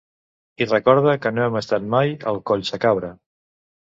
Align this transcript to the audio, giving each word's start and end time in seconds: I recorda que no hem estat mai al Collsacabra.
I 0.65 0.67
recorda 0.69 1.11
que 1.25 1.31
no 1.35 1.43
hem 1.43 1.57
estat 1.59 1.85
mai 1.95 2.15
al 2.31 2.41
Collsacabra. 2.53 3.11